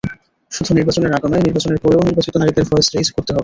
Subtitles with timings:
[0.51, 3.39] শুধু নির্বাচনের আগে নয়, নির্বাচনের পরেও নির্বাচিত নারীদের ভয়েস রেইজ করতে হবে।